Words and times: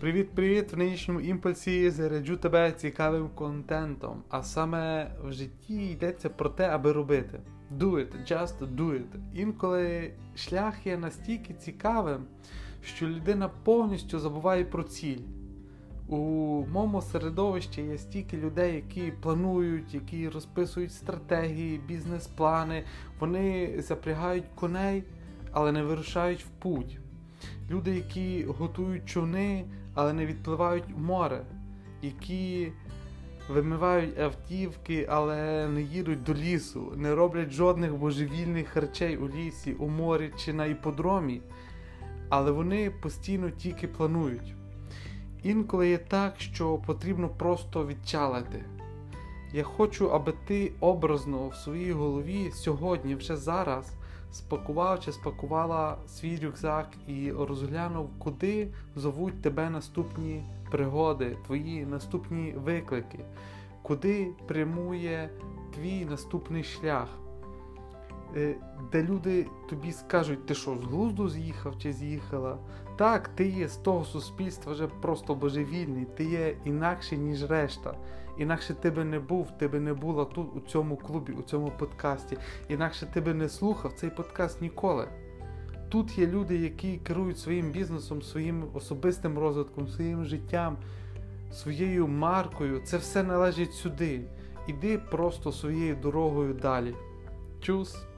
Привіт-привіт! 0.00 0.72
В 0.72 0.76
нинішньому 0.76 1.20
імпульсі 1.20 1.90
заряджу 1.90 2.36
тебе 2.36 2.72
цікавим 2.72 3.28
контентом. 3.34 4.22
А 4.28 4.42
саме 4.42 5.10
в 5.24 5.32
житті 5.32 5.90
йдеться 5.90 6.28
про 6.28 6.50
те, 6.50 6.68
аби 6.68 6.92
робити. 6.92 7.40
Do 7.78 7.90
it, 7.90 8.32
just 8.32 8.76
do 8.76 8.90
it. 8.90 9.06
Інколи 9.34 10.12
шлях 10.36 10.86
є 10.86 10.98
настільки 10.98 11.54
цікавим, 11.54 12.24
що 12.82 13.08
людина 13.08 13.50
повністю 13.64 14.18
забуває 14.18 14.64
про 14.64 14.82
ціль. 14.82 15.20
У 16.08 16.16
моєму 16.72 17.02
середовищі 17.02 17.82
є 17.82 17.98
стільки 17.98 18.36
людей, 18.36 18.74
які 18.74 19.12
планують, 19.22 19.94
які 19.94 20.28
розписують 20.28 20.92
стратегії, 20.92 21.80
бізнес-плани. 21.88 22.84
Вони 23.18 23.74
запрягають 23.78 24.44
коней, 24.54 25.04
але 25.52 25.72
не 25.72 25.82
вирушають 25.82 26.44
в 26.44 26.48
путь. 26.48 26.98
Люди, 27.70 27.94
які 27.94 28.44
готують 28.44 29.06
човни, 29.06 29.64
але 29.94 30.12
не 30.12 30.26
відпливають 30.26 30.84
у 30.96 31.00
море, 31.00 31.42
які 32.02 32.72
вимивають 33.48 34.18
автівки, 34.18 35.06
але 35.10 35.68
не 35.68 35.82
їдуть 35.82 36.22
до 36.22 36.34
лісу, 36.34 36.92
не 36.96 37.14
роблять 37.14 37.50
жодних 37.50 37.96
божевільних 37.96 38.76
речей 38.76 39.16
у 39.16 39.28
лісі, 39.28 39.72
у 39.72 39.88
морі 39.88 40.32
чи 40.36 40.52
на 40.52 40.66
іподромі, 40.66 41.40
але 42.28 42.50
вони 42.50 42.90
постійно 42.90 43.50
тільки 43.50 43.88
планують. 43.88 44.54
Інколи 45.42 45.88
є 45.88 45.98
так, 45.98 46.40
що 46.40 46.78
потрібно 46.78 47.28
просто 47.28 47.86
відчалити. 47.86 48.64
Я 49.52 49.62
хочу, 49.62 50.10
аби 50.10 50.32
ти 50.46 50.72
образно 50.80 51.48
в 51.48 51.54
своїй 51.54 51.92
голові 51.92 52.50
сьогодні, 52.54 53.14
вже 53.14 53.36
зараз, 53.36 53.92
спакував 54.32 55.00
чи 55.00 55.12
спакувала 55.12 55.96
свій 56.06 56.36
рюкзак 56.36 56.88
і 57.06 57.32
розглянув, 57.32 58.10
куди 58.18 58.68
зовуть 58.96 59.42
тебе 59.42 59.70
наступні 59.70 60.44
пригоди, 60.70 61.36
твої 61.46 61.86
наступні 61.86 62.52
виклики, 62.52 63.24
куди 63.82 64.32
прямує 64.46 65.30
твій 65.74 66.04
наступний 66.04 66.64
шлях. 66.64 67.08
Е, 68.36 68.54
де 68.92 69.02
люди 69.02 69.46
тобі 69.68 69.92
скажуть, 69.92 70.46
ти 70.46 70.54
що, 70.54 70.76
з 70.76 70.84
глузду 70.84 71.28
з'їхав 71.28 71.78
чи 71.78 71.92
з'їхала. 71.92 72.58
Так, 72.96 73.28
ти 73.28 73.48
є 73.48 73.68
з 73.68 73.76
того 73.76 74.04
суспільства 74.04 74.72
вже 74.72 74.86
просто 74.86 75.34
божевільний, 75.34 76.04
ти 76.04 76.24
є 76.24 76.56
інакше, 76.64 77.16
ніж 77.16 77.44
решта. 77.50 77.94
Інакше 78.38 78.74
ти 78.74 78.90
би 78.90 79.04
не 79.04 79.20
був, 79.20 79.50
ти 79.58 79.68
би 79.68 79.80
не 79.80 79.94
була 79.94 80.24
тут, 80.24 80.56
у 80.56 80.60
цьому 80.60 80.96
клубі, 80.96 81.32
у 81.32 81.42
цьому 81.42 81.72
подкасті. 81.78 82.36
Інакше 82.68 83.06
ти 83.06 83.20
би 83.20 83.34
не 83.34 83.48
слухав 83.48 83.92
цей 83.92 84.10
подкаст 84.10 84.60
ніколи. 84.60 85.08
Тут 85.88 86.18
є 86.18 86.26
люди, 86.26 86.56
які 86.56 86.96
керують 86.96 87.38
своїм 87.38 87.70
бізнесом, 87.70 88.22
своїм 88.22 88.64
особистим 88.74 89.38
розвитком, 89.38 89.88
своїм 89.88 90.24
життям, 90.24 90.76
своєю 91.52 92.08
маркою. 92.08 92.80
Це 92.84 92.96
все 92.96 93.22
належить 93.22 93.72
сюди. 93.72 94.20
Іди 94.66 94.98
просто 94.98 95.52
своєю 95.52 95.96
дорогою 95.96 96.54
далі. 96.54 96.94
Чус! 97.60 98.09